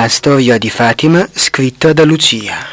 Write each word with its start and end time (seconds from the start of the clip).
La 0.00 0.08
storia 0.08 0.56
di 0.56 0.70
Fatima 0.70 1.28
scritta 1.30 1.92
da 1.92 2.04
Lucia. 2.06 2.69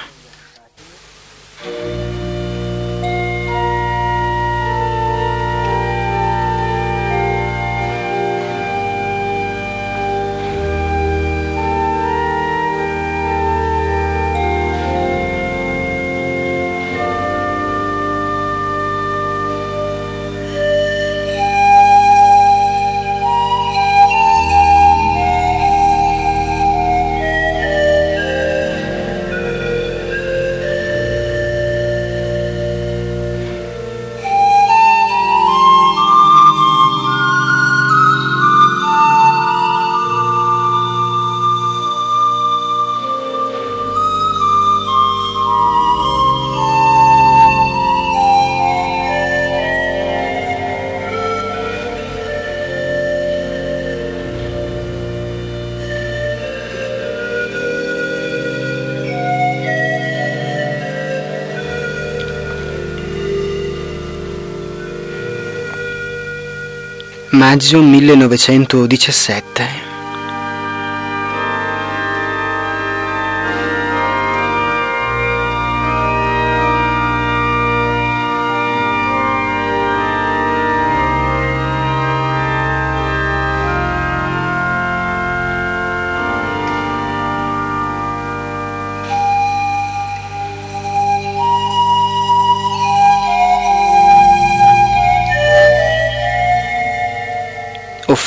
Maggio 67.37 67.81
1917 67.81 69.76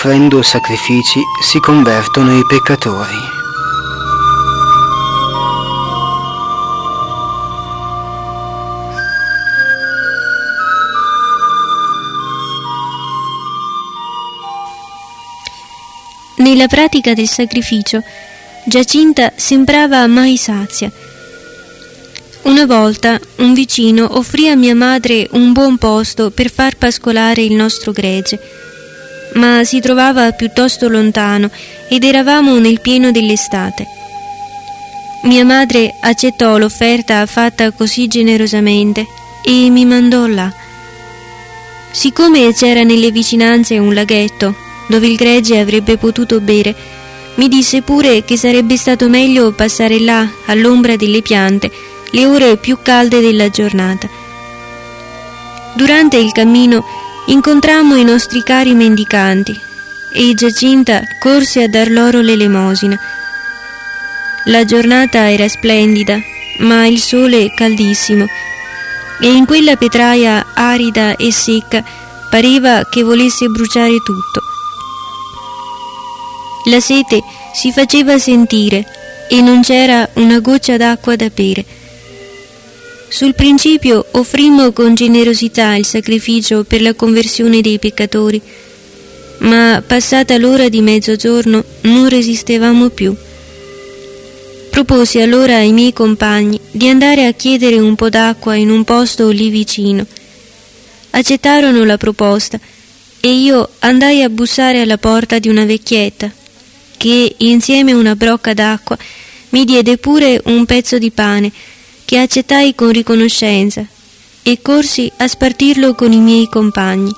offrendo 0.03 0.41
sacrifici 0.41 1.21
si 1.43 1.61
convertono 1.61 2.39
i 2.39 2.43
peccatori. 2.47 3.19
Nella 16.39 16.67
pratica 16.67 17.13
del 17.13 17.29
sacrificio, 17.29 18.03
Giacinta 18.65 19.35
sembrava 19.37 20.07
mai 20.07 20.39
sazia. 20.39 20.91
Una 22.45 22.65
volta 22.65 23.21
un 23.37 23.53
vicino 23.53 24.17
offrì 24.17 24.49
a 24.49 24.57
mia 24.57 24.75
madre 24.75 25.29
un 25.33 25.53
buon 25.53 25.77
posto 25.77 26.31
per 26.31 26.51
far 26.51 26.77
pascolare 26.77 27.43
il 27.43 27.53
nostro 27.53 27.93
gregge 27.93 28.60
ma 29.35 29.65
si 29.65 29.81
trovava 29.81 30.33
piuttosto 30.33 30.89
lontano 30.89 31.51
ed 31.89 32.05
eravamo 32.05 32.59
nel 32.59 32.81
pieno 32.81 33.11
dell'estate. 33.11 33.87
Mia 35.23 35.45
madre 35.45 35.95
accettò 36.01 36.57
l'offerta 36.57 37.27
fatta 37.27 37.71
così 37.73 38.07
generosamente 38.07 39.07
e 39.45 39.69
mi 39.71 39.85
mandò 39.85 40.27
là. 40.27 40.51
Siccome 41.93 42.55
c'era 42.55 42.83
nelle 42.83 43.11
vicinanze 43.11 43.79
un 43.79 43.93
laghetto 43.93 44.55
dove 44.89 45.07
il 45.07 45.17
gregge 45.17 45.59
avrebbe 45.59 45.97
potuto 45.99 46.41
bere, 46.41 46.75
mi 47.37 47.49
disse 47.49 47.83
pure 47.83 48.25
che 48.25 48.37
sarebbe 48.37 48.77
stato 48.77 49.09
meglio 49.09 49.53
passare 49.53 50.01
là, 50.01 50.29
all'ombra 50.47 50.97
delle 50.97 51.23
piante, 51.23 51.71
le 52.11 52.27
ore 52.27 52.57
più 52.57 52.79
calde 52.83 53.21
della 53.21 53.49
giornata. 53.51 54.09
Durante 55.75 56.17
il 56.17 56.33
cammino 56.33 56.85
incontrammo 57.31 57.95
i 57.95 58.03
nostri 58.03 58.43
cari 58.43 58.75
mendicanti 58.75 59.59
e 60.13 60.35
Giacinta 60.35 61.01
corse 61.21 61.63
a 61.63 61.69
dar 61.69 61.89
loro 61.89 62.21
l'elemosina. 62.21 62.99
La 64.47 64.65
giornata 64.65 65.31
era 65.31 65.47
splendida, 65.47 66.19
ma 66.61 66.87
il 66.87 66.99
sole 66.99 67.53
caldissimo 67.55 68.27
e 69.21 69.33
in 69.33 69.47
quella 69.47 69.77
petraia 69.77 70.47
arida 70.55 71.15
e 71.15 71.31
secca 71.31 71.85
pareva 72.31 72.83
che 72.91 73.03
volesse 73.03 73.47
bruciare 73.47 73.97
tutto. 73.99 74.41
La 76.65 76.81
sete 76.81 77.23
si 77.55 77.71
faceva 77.71 78.19
sentire 78.19 78.85
e 79.29 79.41
non 79.41 79.63
c'era 79.63 80.09
una 80.15 80.41
goccia 80.41 80.77
d'acqua 80.77 81.15
da 81.15 81.31
bere. 81.33 81.80
Sul 83.11 83.35
principio 83.35 84.07
offrimmo 84.13 84.71
con 84.71 84.95
generosità 84.95 85.75
il 85.75 85.85
sacrificio 85.85 86.63
per 86.63 86.81
la 86.81 86.95
conversione 86.95 87.61
dei 87.61 87.81
peccatori, 87.81 88.41
ma 89.39 89.83
passata 89.85 90.39
l'ora 90.39 90.69
di 90.69 90.81
mezzogiorno 90.81 91.65
non 91.83 92.09
resistevamo 92.09 92.89
più. 92.89 93.13
Proposi 94.71 95.19
allora 95.19 95.57
ai 95.57 95.73
miei 95.73 95.93
compagni 95.93 96.61
di 96.71 96.89
andare 96.89 97.27
a 97.27 97.33
chiedere 97.33 97.81
un 97.81 97.97
po' 97.97 98.09
d'acqua 98.09 98.55
in 98.55 98.71
un 98.71 98.85
posto 98.85 99.29
lì 99.31 99.49
vicino. 99.49 100.07
Accettarono 101.11 101.85
la 101.85 101.97
proposta 101.97 102.61
e 103.19 103.29
io 103.29 103.71
andai 103.81 104.23
a 104.23 104.29
bussare 104.29 104.83
alla 104.83 104.99
porta 104.99 105.41
di 105.41 105.49
una 105.49 105.65
vecchietta 105.65 106.31
che, 106.97 107.35
insieme 107.39 107.91
a 107.91 107.97
una 107.97 108.15
brocca 108.15 108.55
d'acqua, 108.55 108.97
mi 109.49 109.65
diede 109.65 109.99
pure 109.99 110.41
un 110.45 110.65
pezzo 110.65 110.97
di 110.97 111.11
pane 111.11 111.51
che 112.11 112.19
accettai 112.19 112.75
con 112.75 112.91
riconoscenza 112.91 113.87
e 114.43 114.61
corsi 114.61 115.13
a 115.19 115.29
spartirlo 115.29 115.95
con 115.95 116.13
i 116.13 116.19
miei 116.19 116.49
compagni. 116.49 117.15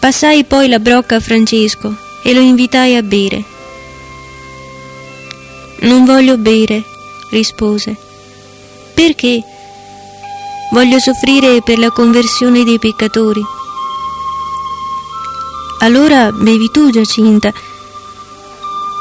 Passai 0.00 0.42
poi 0.42 0.66
la 0.66 0.80
brocca 0.80 1.14
a 1.14 1.20
Francesco 1.20 1.94
e 2.24 2.34
lo 2.34 2.40
invitai 2.40 2.96
a 2.96 3.02
bere. 3.04 3.44
Non 5.82 6.04
voglio 6.04 6.36
bere, 6.36 6.82
rispose. 7.30 7.96
Perché? 8.92 9.40
Voglio 10.72 10.98
soffrire 10.98 11.62
per 11.62 11.78
la 11.78 11.92
conversione 11.92 12.64
dei 12.64 12.80
peccatori. 12.80 13.42
Allora 15.78 16.32
bevi 16.32 16.72
tu, 16.72 16.90
Giacinta. 16.90 17.52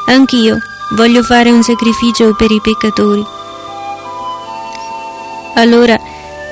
Anch'io 0.05 0.59
voglio 0.91 1.23
fare 1.23 1.49
un 1.49 1.63
sacrificio 1.63 2.35
per 2.35 2.51
i 2.51 2.61
peccatori. 2.61 3.36
Allora 5.57 5.99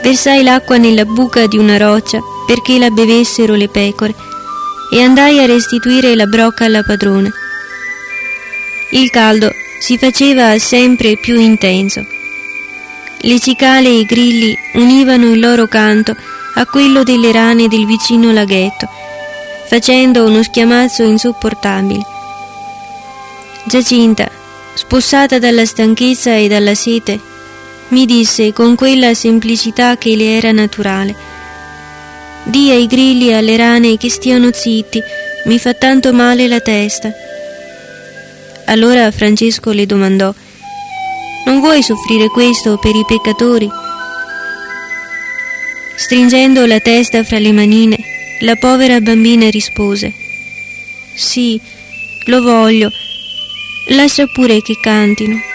versai 0.02 0.44
l'acqua 0.44 0.78
nella 0.78 1.06
buca 1.06 1.46
di 1.48 1.58
una 1.58 1.78
roccia 1.78 2.20
perché 2.46 2.78
la 2.78 2.90
bevessero 2.90 3.54
le 3.54 3.70
pecore 3.70 4.14
e 4.92 5.02
andai 5.02 5.40
a 5.40 5.46
restituire 5.46 6.16
la 6.16 6.26
brocca 6.26 6.66
alla 6.66 6.84
padrona. 6.84 7.30
Il 8.92 9.10
caldo 9.10 9.50
si 9.80 9.98
faceva 9.98 10.58
sempre 10.58 11.18
più 11.18 11.40
intenso. 11.40 12.02
Le 13.22 13.40
cicale 13.40 13.90
e 13.90 14.00
i 14.00 14.06
grilli 14.06 14.56
univano 14.74 15.32
il 15.32 15.40
loro 15.40 15.68
canto 15.68 16.16
a 16.56 16.66
quello 16.66 17.04
delle 17.04 17.32
rane 17.32 17.68
del 17.68 17.86
vicino 17.86 18.32
laghetto, 18.32 18.88
facendo 19.68 20.26
uno 20.26 20.42
schiamazzo 20.42 21.04
insopportabile. 21.04 22.02
Giacinta, 23.66 24.30
spossata 24.76 25.40
dalla 25.40 25.66
stanchezza 25.66 26.36
e 26.36 26.48
dalla 26.48 26.76
sete, 26.76 27.20
mi 27.90 28.06
disse 28.06 28.52
con 28.52 28.76
quella 28.76 29.14
semplicità 29.14 29.98
che 29.98 30.16
le 30.16 30.38
era 30.38 30.52
naturale. 30.52 31.16
Dì 32.44 32.72
ai 32.72 32.88
grilli 32.88 33.30
e 33.30 33.36
alle 33.36 33.58
rane 33.58 33.98
che 33.98 34.10
stiano 34.10 34.52
zitti, 34.52 35.02
mi 35.46 35.60
fa 35.60 35.74
tanto 35.74 36.14
male 36.14 36.48
la 36.48 36.60
testa. 36.60 37.12
Allora 38.66 39.12
Francesco 39.12 39.72
le 39.72 39.86
domandò, 39.86 40.34
non 41.46 41.60
vuoi 41.60 41.84
soffrire 41.84 42.28
questo 42.30 42.78
per 42.78 42.96
i 42.96 43.06
peccatori? 43.06 43.70
Stringendo 45.96 46.66
la 46.66 46.80
testa 46.80 47.24
fra 47.24 47.38
le 47.38 47.52
manine, 47.52 47.98
la 48.42 48.56
povera 48.56 49.00
bambina 49.00 49.50
rispose, 49.50 50.12
sì, 51.16 51.60
lo 52.26 52.42
voglio, 52.42 52.90
lascia 53.90 54.26
pure 54.28 54.62
che 54.62 54.78
cantino. 54.82 55.54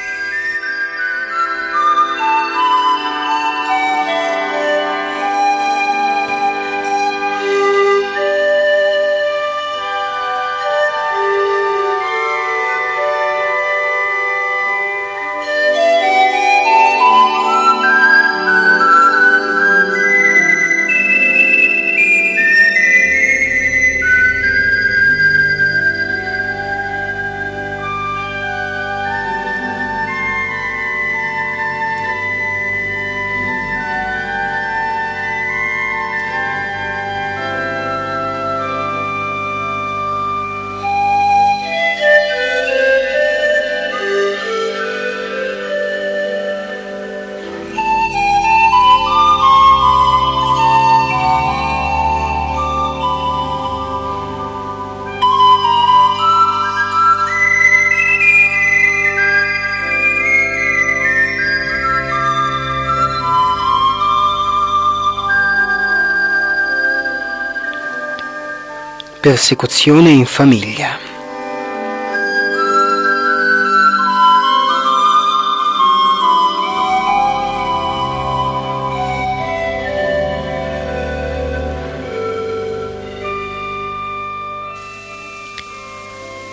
Persecuzione 69.20 70.08
in 70.08 70.25
famiglia. 70.25 70.99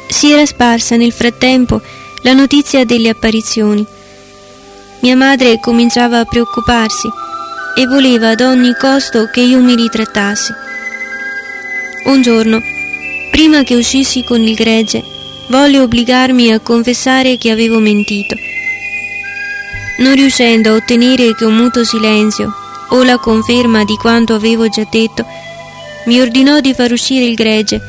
Si 0.10 0.30
era 0.30 0.46
sparsa 0.46 0.98
nel 0.98 1.14
frattempo 1.14 1.80
la 2.24 2.34
notizia 2.34 2.84
delle 2.84 3.08
apparizioni. 3.08 3.86
Mia 5.00 5.16
madre 5.16 5.62
cominciava 5.62 6.20
a 6.20 6.26
preoccuparsi 6.26 7.08
e 7.78 7.86
voleva 7.86 8.32
ad 8.32 8.42
ogni 8.42 8.76
costo 8.78 9.30
che 9.32 9.40
io 9.40 9.62
mi 9.62 9.74
ritrattassi. 9.74 10.67
Un 12.08 12.22
giorno, 12.22 12.64
prima 13.32 13.64
che 13.64 13.76
uscissi 13.76 14.24
con 14.24 14.42
il 14.42 14.56
gregge, 14.56 15.04
volle 15.48 15.80
obbligarmi 15.80 16.54
a 16.54 16.60
confessare 16.60 17.38
che 17.38 17.52
avevo 17.52 17.80
mentito. 17.80 18.34
Non 19.98 20.16
riuscendo 20.16 20.70
a 20.70 20.76
ottenere 20.76 21.36
che 21.36 21.44
un 21.44 21.56
muto 21.56 21.84
silenzio 21.84 22.54
o 22.92 23.04
la 23.04 23.18
conferma 23.18 23.84
di 23.84 23.96
quanto 23.96 24.34
avevo 24.34 24.70
già 24.70 24.88
detto, 24.90 25.26
mi 26.06 26.22
ordinò 26.22 26.62
di 26.62 26.74
far 26.74 26.94
uscire 26.94 27.26
il 27.26 27.36
gregge, 27.36 27.82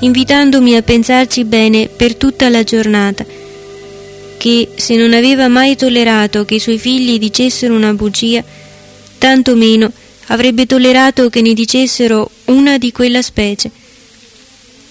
invitandomi 0.00 0.74
a 0.74 0.80
pensarci 0.80 1.44
bene 1.44 1.90
per 1.94 2.16
tutta 2.16 2.48
la 2.48 2.64
giornata, 2.64 3.26
che 4.38 4.70
se 4.76 4.96
non 4.96 5.12
aveva 5.12 5.48
mai 5.48 5.76
tollerato 5.76 6.46
che 6.46 6.54
i 6.54 6.60
suoi 6.60 6.78
figli 6.78 7.18
dicessero 7.18 7.74
una 7.74 7.92
bugia, 7.92 8.42
tanto 9.18 9.54
meno 9.56 9.92
avrebbe 10.28 10.64
tollerato 10.64 11.28
che 11.28 11.42
ne 11.42 11.52
dicessero 11.52 12.30
una 12.48 12.78
di 12.78 12.92
quella 12.92 13.22
specie, 13.22 13.70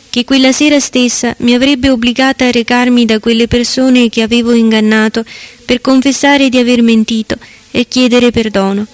che 0.10 0.26
quella 0.26 0.52
sera 0.52 0.80
stessa 0.80 1.36
mi 1.40 1.54
avrebbe 1.54 1.90
obbligata 1.90 2.46
a 2.46 2.52
recarmi 2.52 3.06
da 3.06 3.20
quelle 3.20 3.48
persone 3.48 4.10
che 4.10 4.22
avevo 4.22 4.54
ingannato 4.54 5.24
per 5.66 5.82
confessare 5.82 6.50
di 6.50 6.58
aver 6.58 6.82
mentito 6.82 7.36
e 7.72 7.88
chiedere 7.88 8.32
perdono. 8.32 8.86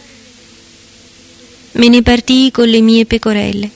Me 1.73 1.87
ne 1.87 2.01
partii 2.01 2.51
con 2.51 2.67
le 2.67 2.81
mie 2.81 3.05
pecorelle. 3.05 3.69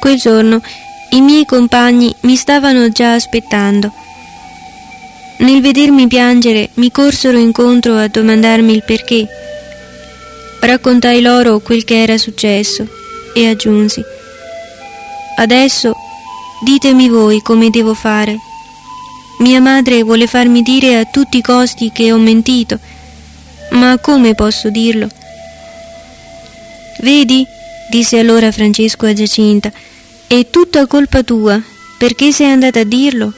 Quel 0.00 0.16
giorno 0.16 0.62
i 1.10 1.20
miei 1.20 1.44
compagni 1.44 2.14
mi 2.22 2.36
stavano 2.36 2.88
già 2.90 3.14
aspettando. 3.14 3.92
Nel 5.38 5.60
vedermi 5.60 6.06
piangere 6.06 6.70
mi 6.74 6.90
corsero 6.90 7.38
incontro 7.38 7.96
a 7.96 8.08
domandarmi 8.08 8.72
il 8.72 8.82
perché 8.84 9.26
Raccontai 10.60 11.20
loro 11.20 11.60
quel 11.60 11.84
che 11.84 12.02
era 12.02 12.18
successo 12.18 12.86
e 13.32 13.48
aggiunsi, 13.48 14.02
adesso 15.36 15.94
ditemi 16.64 17.08
voi 17.08 17.40
come 17.40 17.70
devo 17.70 17.94
fare. 17.94 18.36
Mia 19.38 19.60
madre 19.60 20.02
vuole 20.02 20.26
farmi 20.26 20.62
dire 20.62 20.96
a 20.96 21.04
tutti 21.04 21.38
i 21.38 21.42
costi 21.42 21.92
che 21.92 22.12
ho 22.12 22.18
mentito, 22.18 22.78
ma 23.70 23.96
come 23.98 24.34
posso 24.34 24.68
dirlo? 24.68 25.08
Vedi, 27.00 27.46
disse 27.88 28.18
allora 28.18 28.50
Francesco 28.50 29.06
a 29.06 29.12
Giacinta, 29.12 29.70
è 30.26 30.50
tutta 30.50 30.86
colpa 30.86 31.22
tua, 31.22 31.62
perché 31.96 32.32
sei 32.32 32.50
andata 32.50 32.80
a 32.80 32.84
dirlo? 32.84 33.32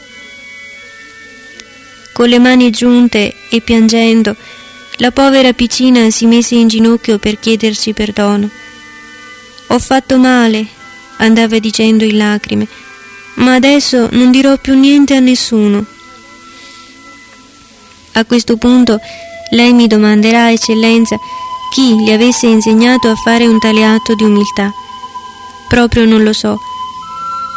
Con 2.14 2.28
le 2.28 2.38
mani 2.38 2.70
giunte 2.70 3.34
e 3.50 3.60
piangendo, 3.60 4.34
la 4.96 5.10
povera 5.10 5.52
piccina 5.52 6.10
si 6.10 6.26
mise 6.26 6.54
in 6.56 6.68
ginocchio 6.68 7.18
per 7.18 7.38
chiederci 7.38 7.92
perdono. 7.92 8.48
Ho 9.68 9.78
fatto 9.78 10.18
male, 10.18 10.66
andava 11.18 11.58
dicendo 11.58 12.04
in 12.04 12.16
lacrime, 12.16 12.66
ma 13.36 13.54
adesso 13.54 14.08
non 14.12 14.30
dirò 14.30 14.56
più 14.58 14.74
niente 14.74 15.14
a 15.14 15.20
nessuno. 15.20 15.84
A 18.12 18.24
questo 18.24 18.56
punto 18.56 18.98
lei 19.50 19.72
mi 19.72 19.86
domanderà, 19.86 20.50
eccellenza, 20.50 21.16
chi 21.70 22.04
le 22.04 22.12
avesse 22.12 22.46
insegnato 22.46 23.08
a 23.08 23.14
fare 23.14 23.46
un 23.46 23.58
tale 23.58 23.84
atto 23.84 24.14
di 24.14 24.24
umiltà. 24.24 24.70
Proprio 25.68 26.04
non 26.04 26.22
lo 26.22 26.32
so. 26.32 26.58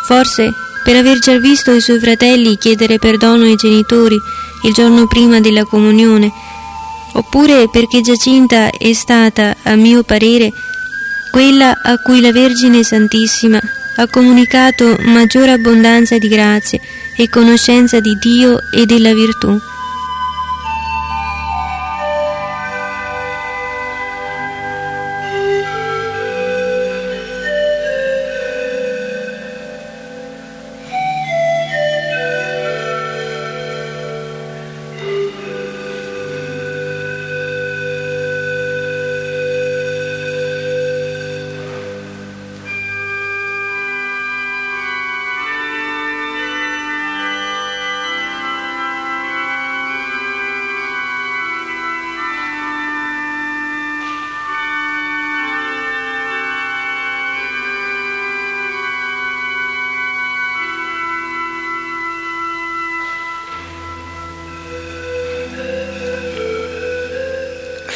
Forse 0.06 0.52
per 0.84 0.96
aver 0.98 1.20
già 1.20 1.38
visto 1.40 1.72
i 1.72 1.82
suoi 1.82 2.00
fratelli 2.00 2.58
chiedere 2.58 3.00
perdono 3.00 3.46
ai 3.46 3.56
genitori 3.56 4.18
il 4.64 4.74
giorno 4.74 5.08
prima 5.08 5.40
della 5.40 5.66
comunione 5.66 6.32
oppure 7.14 7.70
perché 7.70 8.02
Giacinta 8.02 8.70
è 8.70 8.94
stata, 8.94 9.56
a 9.64 9.76
mio 9.76 10.04
parere, 10.04 10.52
quella 11.32 11.82
a 11.82 11.98
cui 11.98 12.22
la 12.22 12.32
Vergine 12.32 12.84
Santissima 12.84 13.60
ha 13.96 14.08
comunicato 14.08 14.98
maggiore 15.02 15.52
abbondanza 15.52 16.18
di 16.18 16.28
grazie 16.28 16.80
e 17.16 17.30
conoscenza 17.30 18.00
di 18.00 18.18
Dio 18.20 18.60
e 18.72 18.86
della 18.86 19.14
virtù. 19.14 19.73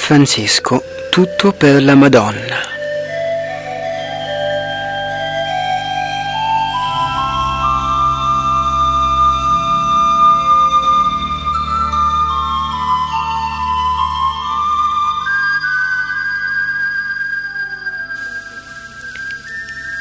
Francesco, 0.07 0.81
tutto 1.11 1.51
per 1.51 1.83
la 1.83 1.93
Madonna. 1.93 2.55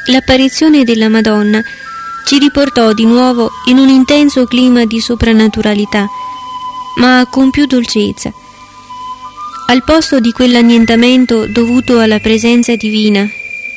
L'apparizione 0.06 0.84
della 0.84 1.08
Madonna 1.08 1.60
ci 2.24 2.38
riportò 2.38 2.92
di 2.92 3.04
nuovo 3.04 3.50
in 3.64 3.78
un 3.78 3.88
intenso 3.88 4.44
clima 4.44 4.84
di 4.84 5.00
soprannaturalità, 5.00 6.06
ma 6.98 7.26
con 7.28 7.50
più 7.50 7.66
dolcezza. 7.66 8.32
Al 9.68 9.82
posto 9.82 10.20
di 10.20 10.30
quell'annientamento 10.30 11.46
dovuto 11.48 11.98
alla 11.98 12.20
presenza 12.20 12.76
divina, 12.76 13.28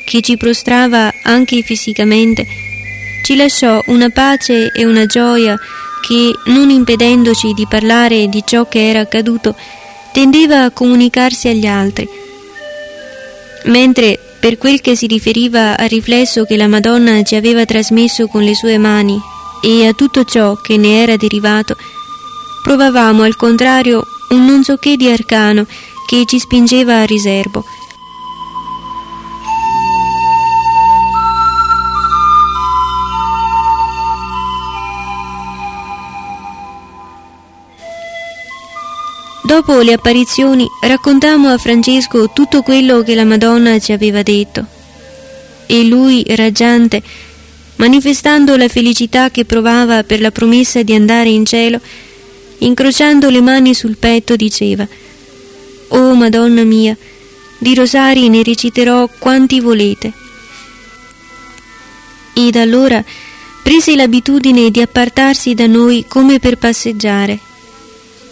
che 0.04 0.20
ci 0.20 0.36
prostrava 0.36 1.12
anche 1.24 1.62
fisicamente, 1.62 2.46
ci 3.24 3.34
lasciò 3.34 3.82
una 3.86 4.08
pace 4.08 4.70
e 4.72 4.86
una 4.86 5.06
gioia 5.06 5.58
che, 6.00 6.32
non 6.46 6.70
impedendoci 6.70 7.52
di 7.54 7.66
parlare 7.68 8.28
di 8.28 8.40
ciò 8.46 8.68
che 8.68 8.88
era 8.88 9.00
accaduto, 9.00 9.56
tendeva 10.12 10.62
a 10.62 10.70
comunicarsi 10.70 11.48
agli 11.48 11.66
altri. 11.66 12.08
Mentre 13.64 14.16
per 14.38 14.58
quel 14.58 14.80
che 14.80 14.94
si 14.94 15.08
riferiva 15.08 15.76
al 15.76 15.88
riflesso 15.88 16.44
che 16.44 16.56
la 16.56 16.68
Madonna 16.68 17.22
ci 17.24 17.34
aveva 17.34 17.64
trasmesso 17.64 18.28
con 18.28 18.42
le 18.44 18.54
sue 18.54 18.78
mani 18.78 19.20
e 19.60 19.88
a 19.88 19.92
tutto 19.92 20.22
ciò 20.22 20.54
che 20.54 20.76
ne 20.76 21.02
era 21.02 21.16
derivato, 21.16 21.76
provavamo 22.62 23.24
al 23.24 23.34
contrario 23.34 24.06
un 24.30 24.44
non 24.44 24.64
so 24.64 24.76
che 24.76 24.96
di 24.96 25.08
arcano 25.08 25.66
che 26.06 26.24
ci 26.26 26.38
spingeva 26.38 27.00
a 27.00 27.04
riservo. 27.04 27.64
Dopo 39.42 39.80
le 39.80 39.92
apparizioni 39.92 40.66
raccontammo 40.80 41.48
a 41.48 41.58
Francesco 41.58 42.30
tutto 42.32 42.62
quello 42.62 43.02
che 43.02 43.14
la 43.14 43.24
Madonna 43.24 43.78
ci 43.78 43.92
aveva 43.92 44.22
detto 44.22 44.78
e 45.70 45.84
lui, 45.84 46.24
raggiante, 46.34 47.00
manifestando 47.76 48.56
la 48.56 48.66
felicità 48.66 49.30
che 49.30 49.44
provava 49.44 50.02
per 50.02 50.20
la 50.20 50.32
promessa 50.32 50.82
di 50.82 50.94
andare 50.94 51.28
in 51.28 51.46
cielo, 51.46 51.80
incrociando 52.60 53.30
le 53.30 53.40
mani 53.40 53.74
sul 53.74 53.96
petto, 53.96 54.36
diceva 54.36 54.86
Oh 55.88 56.14
Madonna 56.14 56.62
mia, 56.64 56.96
di 57.58 57.74
rosari 57.74 58.28
ne 58.28 58.42
reciterò 58.42 59.08
quanti 59.18 59.60
volete. 59.60 60.12
Ed 62.32 62.56
allora 62.56 63.04
prese 63.62 63.96
l'abitudine 63.96 64.70
di 64.70 64.80
appartarsi 64.80 65.54
da 65.54 65.66
noi 65.66 66.04
come 66.08 66.38
per 66.38 66.56
passeggiare 66.56 67.38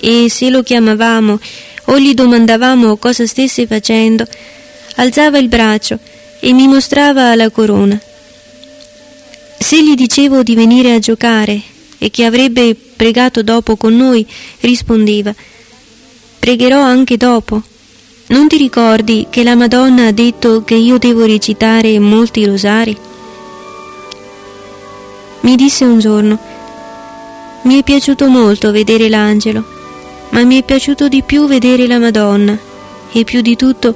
e 0.00 0.28
se 0.30 0.48
lo 0.50 0.62
chiamavamo 0.62 1.38
o 1.86 1.98
gli 1.98 2.14
domandavamo 2.14 2.96
cosa 2.96 3.26
stesse 3.26 3.66
facendo, 3.66 4.26
alzava 4.96 5.38
il 5.38 5.48
braccio 5.48 5.98
e 6.40 6.52
mi 6.52 6.68
mostrava 6.68 7.34
la 7.34 7.50
corona. 7.50 8.00
Se 9.58 9.82
gli 9.82 9.94
dicevo 9.94 10.42
di 10.42 10.54
venire 10.54 10.94
a 10.94 10.98
giocare 10.98 11.60
e 11.98 12.10
che 12.10 12.24
avrebbe 12.24 12.74
pregato 12.74 13.42
dopo 13.42 13.76
con 13.76 13.96
noi, 13.96 14.26
rispondeva 14.60 15.34
Pregherò 16.38 16.80
anche 16.80 17.16
dopo. 17.16 17.60
Non 18.28 18.46
ti 18.48 18.56
ricordi 18.56 19.26
che 19.28 19.42
la 19.42 19.54
Madonna 19.54 20.06
ha 20.06 20.12
detto 20.12 20.62
che 20.62 20.74
io 20.74 20.98
devo 20.98 21.24
recitare 21.24 21.98
molti 21.98 22.46
rosari? 22.46 22.96
Mi 25.40 25.56
disse 25.56 25.84
un 25.84 25.98
giorno, 25.98 26.38
mi 27.62 27.78
è 27.78 27.82
piaciuto 27.82 28.28
molto 28.28 28.70
vedere 28.70 29.08
l'angelo 29.08 29.76
ma 30.30 30.44
mi 30.44 30.58
è 30.58 30.62
piaciuto 30.62 31.08
di 31.08 31.22
più 31.22 31.46
vedere 31.46 31.86
la 31.86 31.98
Madonna 31.98 32.58
e 33.12 33.24
più 33.24 33.40
di 33.40 33.56
tutto 33.56 33.94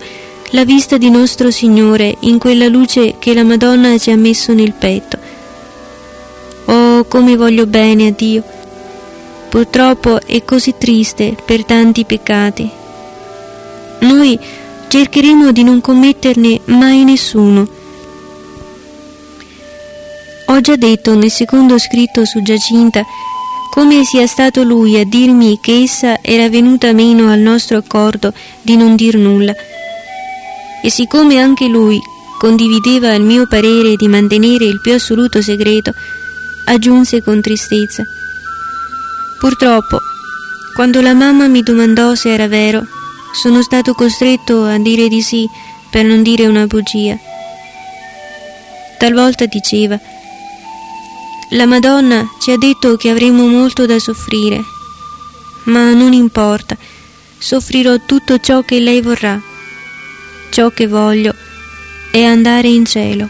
la 0.50 0.64
vista 0.64 0.98
di 0.98 1.10
nostro 1.10 1.50
Signore 1.50 2.16
in 2.20 2.38
quella 2.38 2.68
luce 2.68 3.16
che 3.18 3.34
la 3.34 3.44
Madonna 3.44 3.96
ci 3.98 4.10
ha 4.10 4.16
messo 4.16 4.52
nel 4.52 4.72
petto. 4.72 5.18
Come 7.08 7.36
voglio 7.36 7.66
bene 7.66 8.08
a 8.08 8.10
Dio! 8.12 8.42
Purtroppo 9.48 10.20
è 10.20 10.44
così 10.44 10.74
triste 10.78 11.34
per 11.44 11.64
tanti 11.64 12.04
peccati. 12.04 12.70
Noi 14.00 14.38
cercheremo 14.88 15.52
di 15.52 15.62
non 15.62 15.80
commetterne 15.80 16.60
mai 16.66 17.04
nessuno. 17.04 17.66
Ho 20.46 20.60
già 20.60 20.76
detto 20.76 21.14
nel 21.14 21.30
secondo 21.30 21.78
scritto 21.78 22.26
su 22.26 22.42
Giacinta 22.42 23.02
come 23.70 24.04
sia 24.04 24.26
stato 24.26 24.62
lui 24.62 24.98
a 24.98 25.04
dirmi 25.04 25.58
che 25.62 25.82
essa 25.82 26.18
era 26.20 26.50
venuta 26.50 26.92
meno 26.92 27.30
al 27.30 27.38
nostro 27.40 27.78
accordo 27.78 28.34
di 28.60 28.76
non 28.76 28.96
dir 28.96 29.16
nulla. 29.16 29.54
E 30.82 30.90
siccome 30.90 31.38
anche 31.38 31.68
lui 31.68 31.98
condivideva 32.38 33.14
il 33.14 33.22
mio 33.22 33.46
parere 33.46 33.96
di 33.96 34.08
mantenere 34.08 34.66
il 34.66 34.80
più 34.82 34.92
assoluto 34.92 35.40
segreto, 35.40 35.92
aggiunse 36.66 37.22
con 37.22 37.40
tristezza. 37.40 38.04
Purtroppo, 39.38 40.00
quando 40.74 41.00
la 41.00 41.14
mamma 41.14 41.48
mi 41.48 41.62
domandò 41.62 42.14
se 42.14 42.32
era 42.32 42.48
vero, 42.48 42.86
sono 43.32 43.62
stato 43.62 43.94
costretto 43.94 44.64
a 44.64 44.78
dire 44.78 45.08
di 45.08 45.22
sì 45.22 45.48
per 45.90 46.04
non 46.04 46.22
dire 46.22 46.46
una 46.46 46.66
bugia. 46.66 47.16
Talvolta 48.98 49.46
diceva, 49.46 49.98
la 51.50 51.66
Madonna 51.66 52.26
ci 52.40 52.50
ha 52.50 52.56
detto 52.56 52.96
che 52.96 53.10
avremo 53.10 53.46
molto 53.46 53.84
da 53.84 53.98
soffrire, 53.98 54.62
ma 55.64 55.92
non 55.92 56.12
importa, 56.12 56.76
soffrirò 57.36 57.96
tutto 58.06 58.38
ciò 58.38 58.62
che 58.62 58.78
lei 58.78 59.02
vorrà. 59.02 59.40
Ciò 60.50 60.70
che 60.70 60.86
voglio 60.86 61.34
è 62.10 62.22
andare 62.22 62.68
in 62.68 62.86
cielo. 62.86 63.28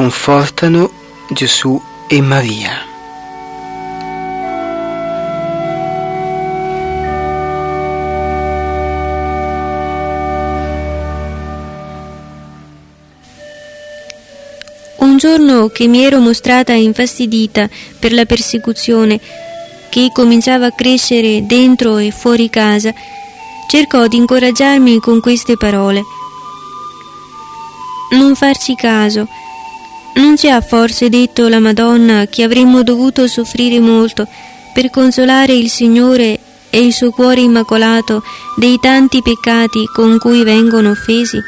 Confortano 0.00 0.90
Gesù 1.28 1.78
e 2.08 2.22
Maria. 2.22 2.70
Un 14.96 15.18
giorno 15.18 15.68
che 15.68 15.86
mi 15.86 16.02
ero 16.02 16.18
mostrata 16.20 16.72
infastidita 16.72 17.68
per 17.98 18.14
la 18.14 18.24
persecuzione 18.24 19.20
che 19.90 20.08
cominciava 20.14 20.68
a 20.68 20.72
crescere 20.72 21.44
dentro 21.44 21.98
e 21.98 22.10
fuori 22.10 22.48
casa, 22.48 22.90
cercò 23.68 24.06
di 24.06 24.16
incoraggiarmi 24.16 24.98
con 24.98 25.20
queste 25.20 25.58
parole. 25.58 26.00
Non 28.12 28.34
farci 28.34 28.74
caso, 28.74 29.28
non 30.14 30.36
ci 30.36 30.48
ha 30.48 30.60
forse 30.60 31.08
detto 31.08 31.48
la 31.48 31.60
Madonna 31.60 32.26
che 32.26 32.42
avremmo 32.42 32.82
dovuto 32.82 33.26
soffrire 33.26 33.80
molto 33.80 34.26
per 34.72 34.90
consolare 34.90 35.54
il 35.54 35.68
Signore 35.68 36.38
e 36.70 36.84
il 36.84 36.92
suo 36.92 37.10
cuore 37.10 37.40
immacolato 37.40 38.22
dei 38.56 38.78
tanti 38.80 39.22
peccati 39.22 39.86
con 39.92 40.18
cui 40.18 40.44
vengono 40.44 40.90
offesi? 40.90 41.38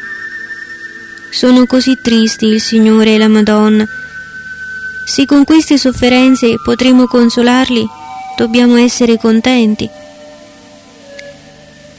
Sono 1.30 1.64
così 1.66 1.98
tristi 2.02 2.46
il 2.46 2.60
Signore 2.60 3.14
e 3.14 3.18
la 3.18 3.28
Madonna. 3.28 3.86
Se 5.06 5.24
con 5.24 5.44
queste 5.44 5.78
sofferenze 5.78 6.56
potremo 6.62 7.06
consolarli, 7.06 7.86
dobbiamo 8.36 8.76
essere 8.76 9.16
contenti. 9.18 9.88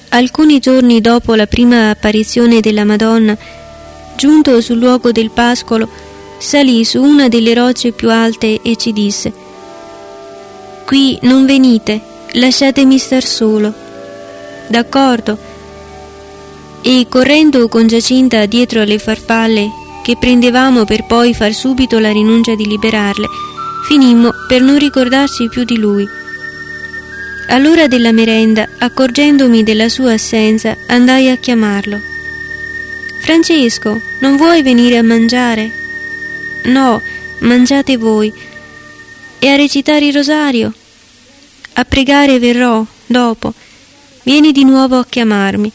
Alcuni 0.09 0.59
giorni 0.59 1.01
dopo 1.01 1.33
la 1.33 1.47
prima 1.47 1.89
apparizione 1.89 2.59
della 2.59 2.85
Madonna, 2.85 3.35
giunto 4.15 4.61
sul 4.61 4.77
luogo 4.77 5.11
del 5.11 5.31
pascolo, 5.31 5.89
salì 6.43 6.83
su 6.83 7.01
una 7.01 7.29
delle 7.29 7.53
rocce 7.53 7.93
più 7.93 8.09
alte 8.09 8.59
e 8.61 8.75
ci 8.75 8.91
disse 8.91 9.31
Qui 10.85 11.17
non 11.21 11.45
venite, 11.45 12.01
lasciatemi 12.33 12.97
star 12.97 13.23
solo. 13.23 13.73
D'accordo. 14.67 15.37
E 16.81 17.05
correndo 17.07 17.69
con 17.69 17.87
Giacinta 17.87 18.45
dietro 18.45 18.81
alle 18.81 18.99
farfalle, 18.99 19.69
che 20.03 20.17
prendevamo 20.17 20.83
per 20.83 21.05
poi 21.05 21.33
far 21.33 21.53
subito 21.53 21.97
la 21.99 22.11
rinuncia 22.11 22.55
di 22.55 22.67
liberarle, 22.67 23.27
finimmo 23.87 24.31
per 24.45 24.61
non 24.61 24.77
ricordarci 24.77 25.47
più 25.47 25.63
di 25.63 25.77
lui. 25.77 26.05
All'ora 27.47 27.87
della 27.87 28.11
merenda, 28.11 28.67
accorgendomi 28.79 29.63
della 29.63 29.87
sua 29.87 30.11
assenza, 30.13 30.75
andai 30.87 31.29
a 31.29 31.37
chiamarlo. 31.37 32.01
Francesco, 33.21 34.01
non 34.19 34.35
vuoi 34.35 34.61
venire 34.61 34.97
a 34.97 35.03
mangiare? 35.03 35.82
No, 36.63 37.01
mangiate 37.39 37.97
voi. 37.97 38.33
E 39.39 39.49
a 39.49 39.55
recitare 39.55 40.05
il 40.05 40.13
rosario? 40.13 40.73
A 41.73 41.83
pregare 41.85 42.39
verrò, 42.39 42.85
dopo. 43.05 43.53
Vieni 44.23 44.51
di 44.51 44.63
nuovo 44.63 44.97
a 44.97 45.05
chiamarmi. 45.05 45.71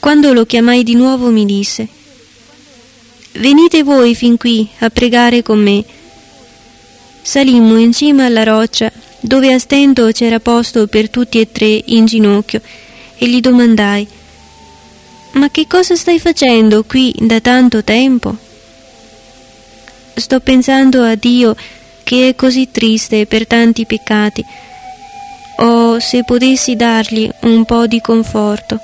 Quando 0.00 0.32
lo 0.32 0.46
chiamai 0.46 0.82
di 0.84 0.94
nuovo 0.94 1.28
mi 1.30 1.44
disse 1.44 1.86
Venite 3.32 3.82
voi 3.82 4.14
fin 4.14 4.36
qui 4.36 4.68
a 4.78 4.90
pregare 4.90 5.42
con 5.42 5.60
me. 5.60 5.84
Salimmo 7.22 7.76
in 7.76 7.92
cima 7.92 8.24
alla 8.24 8.42
roccia 8.42 8.90
dove 9.20 9.52
a 9.52 9.58
stento 9.58 10.10
c'era 10.12 10.40
posto 10.40 10.86
per 10.86 11.10
tutti 11.10 11.40
e 11.40 11.50
tre 11.50 11.82
in 11.86 12.06
ginocchio 12.06 12.62
e 13.16 13.28
gli 13.28 13.40
domandai 13.40 14.06
Ma 15.32 15.50
che 15.50 15.66
cosa 15.66 15.94
stai 15.94 16.18
facendo 16.18 16.84
qui 16.84 17.12
da 17.18 17.40
tanto 17.40 17.84
tempo? 17.84 18.47
Sto 20.18 20.40
pensando 20.40 21.04
a 21.04 21.14
Dio 21.14 21.54
che 22.02 22.30
è 22.30 22.34
così 22.34 22.70
triste 22.70 23.26
per 23.26 23.46
tanti 23.46 23.86
peccati. 23.86 24.44
Oh, 25.58 26.00
se 26.00 26.24
potessi 26.24 26.74
dargli 26.74 27.30
un 27.42 27.64
po' 27.64 27.86
di 27.86 28.00
conforto. 28.00 28.80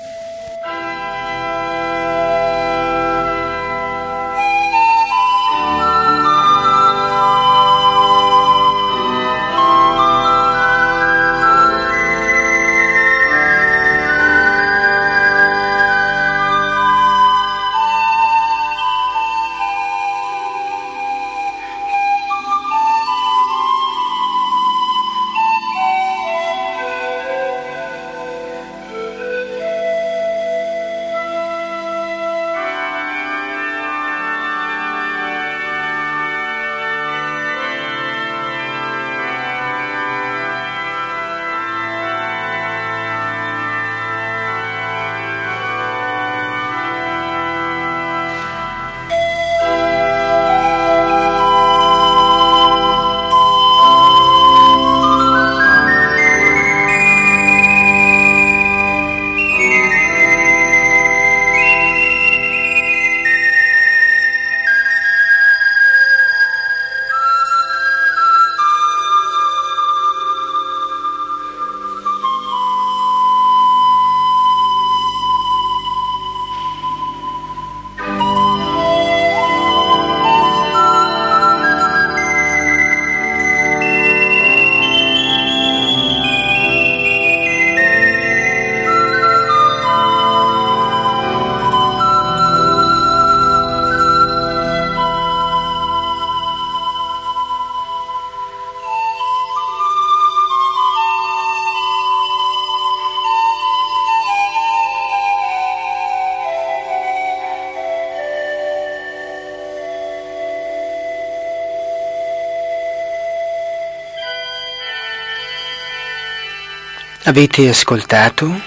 Avete 117.27 117.67
ascoltato? 117.67 118.61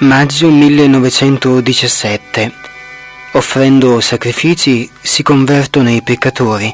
Maggio 0.00 0.50
1917. 0.50 2.52
Offrendo 3.32 3.98
sacrifici 4.00 4.90
si 5.00 5.22
convertono 5.22 5.88
i 5.88 6.02
peccatori. 6.02 6.70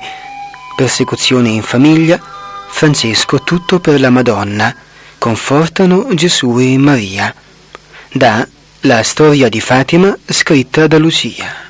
Persecuzione 0.74 1.50
in 1.50 1.62
famiglia. 1.62 2.20
Francesco 2.68 3.44
tutto 3.44 3.78
per 3.78 4.00
la 4.00 4.11
Madonna. 4.11 4.74
Confortano 5.18 6.12
Gesù 6.14 6.59
e 6.59 6.76
Maria. 6.78 7.33
Da 8.11 8.44
La 8.81 9.04
storia 9.04 9.48
di 9.48 9.61
Fatima 9.61 10.18
scritta 10.26 10.88
da 10.88 10.98
Lucia. 10.98 11.67